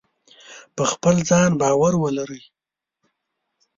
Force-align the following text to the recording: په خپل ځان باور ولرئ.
په 0.75 0.83
خپل 0.91 1.15
ځان 1.29 1.49
باور 1.61 1.93
ولرئ. 1.99 2.43